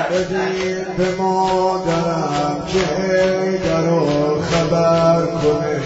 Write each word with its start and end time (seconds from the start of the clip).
بدین 0.00 0.84
به 0.96 1.14
مادرم 1.18 2.66
که 2.68 3.60
در 3.64 3.88
خبر 4.42 5.26
کنه. 5.26 5.80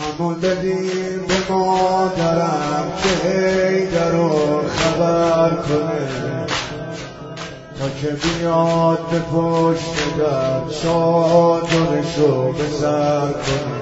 همون 0.00 0.40
بدین 0.40 1.26
به 1.28 1.52
مادرم 1.52 2.92
که 3.02 3.88
در 3.94 4.12
خبر 4.68 5.50
کنه. 5.50 6.46
تا 7.78 7.88
که 8.00 8.08
بیاد 8.08 8.98
به 9.10 9.18
پشت 9.18 9.94
در 10.18 10.74
چادرشو 10.82 12.52
به 12.52 12.64
سر 12.80 13.32
کنه. 13.32 13.80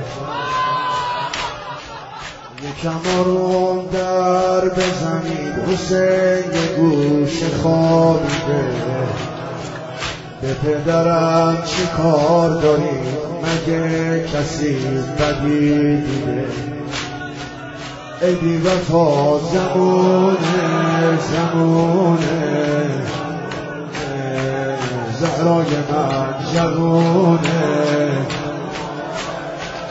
یکم 2.63 3.19
آروم 3.19 3.85
در 3.93 4.69
بزنید. 4.69 5.55
حسین 5.73 6.53
یه 6.53 6.77
گوش 6.77 7.43
خوابیده. 7.63 8.65
به 10.43 10.55
پدرم 10.55 11.63
چی 11.67 11.87
کار 11.97 12.51
دارید؟ 12.51 13.19
مگه 13.43 14.25
کسی 14.35 14.77
بدی 15.19 15.97
دیده؟ 15.97 16.47
ای 18.23 18.35
بی 18.35 18.57
وفا 18.57 19.39
زمونه 19.39 20.39
زمونه. 21.33 22.19
زهرای 25.21 25.77
من 25.91 26.35
جوونه. 26.55 27.39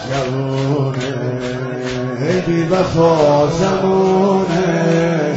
جوونه. 0.10 1.87
بی 2.28 2.64
وفا 2.64 3.48
زمونه 3.48 5.36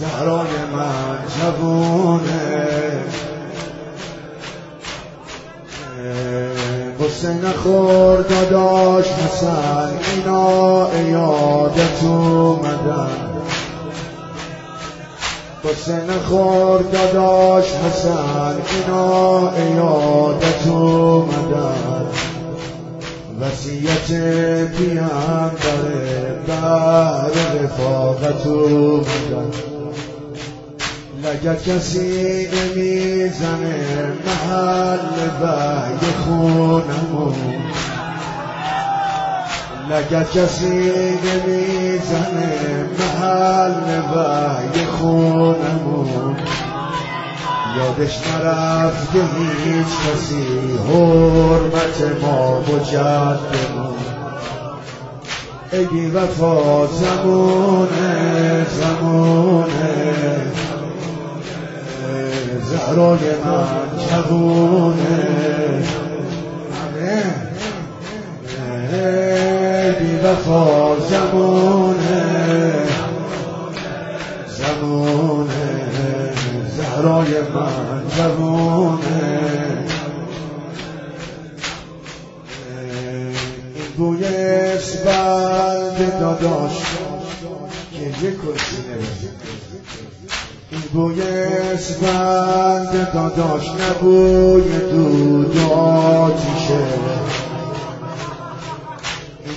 زهرای 0.00 0.48
من 0.72 1.18
جوونه 1.38 2.64
قصه 7.00 7.34
نخور 7.34 8.22
داداش 8.22 9.06
حسن 9.06 9.90
اینا 10.14 10.88
یادت 11.10 12.02
اومدن. 12.02 13.08
قصه 15.64 16.04
نخور 16.04 16.82
داداش 16.82 17.64
حسن 17.64 18.56
اینا 18.70 19.52
یادت 19.76 20.66
اومدن. 20.66 22.33
وسیعت 23.44 24.06
پیام 24.76 25.50
داره 25.64 26.36
بر 26.46 27.62
رفاقت 27.62 28.46
اومدن 28.46 29.50
لگت 31.24 31.64
کسی 31.64 32.48
نمی‌زنه 32.48 34.12
محل 34.26 35.42
وحی 35.42 36.12
خونمون. 36.24 37.34
لگت 39.90 40.32
کسی 40.32 40.90
نمی‌زنه 41.24 42.88
محل 42.98 44.00
وحی 44.16 44.84
خونمون. 44.84 46.36
یادش 47.76 48.18
نرفته 48.28 49.18
هیچ 49.64 49.86
کسی 49.86 50.44
حرمت 50.88 52.22
ما 52.22 52.60
و 52.60 52.78
جدمون 52.78 53.94
ای 55.72 56.10
وفا 56.10 56.86
زمونه 56.86 58.66
زمونه 58.80 59.94
زهرای 62.64 63.18
من 63.44 63.66
جوونه 64.08 65.24
بی 69.98 70.16
وفا 70.16 70.96
زمونه 71.10 71.63
زهرای 77.04 77.40
من 77.54 78.02
بوی 83.96 84.24
اسبند 84.24 86.20
داداش 86.20 86.72
یک 88.22 88.36
کرسی 88.42 88.82
این 90.70 90.80
بوی 90.92 91.22
اسفند 91.22 93.12
داداش 93.14 93.68
نبوی 93.68 94.78
دود 94.90 95.58
آتیشه. 95.72 96.84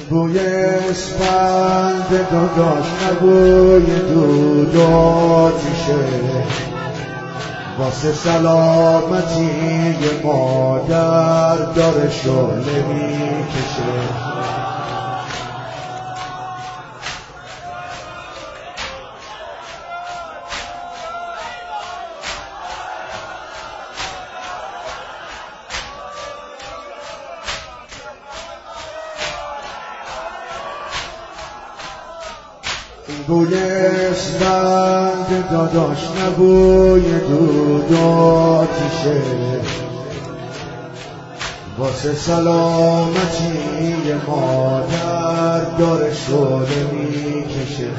بوی 0.10 0.40
اسفند 0.40 2.10
داداش 2.32 2.86
نبوی 3.04 4.00
دود 4.00 4.78
آتیشه. 4.78 5.98
واسه 7.80 8.14
سلامتی 8.14 9.50
مادر 10.24 11.58
داره 11.76 12.10
شعله 12.10 12.84
می‌کشه 12.88 14.47
بوی 33.28 33.54
اسفند 34.12 35.50
داداش 35.52 35.98
نبوی 36.22 37.20
دود 37.20 37.94
آتیشه. 37.94 39.22
واسه 41.78 42.14
سلامتی 42.14 43.94
مادر 44.28 45.62
داره 45.80 46.14
شده 46.14 46.88
می‌کشه. 46.92 47.90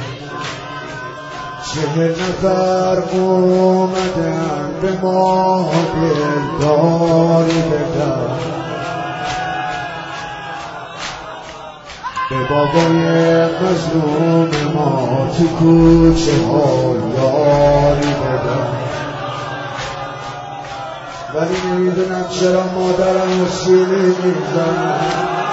چه 1.75 2.09
نفر 2.09 3.03
اومدن 3.13 4.71
به 4.83 4.93
ما 5.03 5.71
دلداری 5.95 7.63
بدن. 7.63 8.39
به 12.31 12.45
بابای 12.45 12.99
مظلوم 13.47 14.49
ما 14.75 15.31
تو 15.39 15.45
کوچه 15.49 16.33
ها 16.47 16.97
یاری 17.17 18.15
بدن. 18.15 18.69
ولی 21.35 21.57
نمی‌دونم 21.71 22.29
چرا 22.29 22.65
مادرم 22.75 23.47
سیلی 23.49 24.07
می‌زنم 24.07 25.48